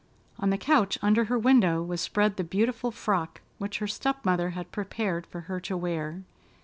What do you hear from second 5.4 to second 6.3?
her to wear.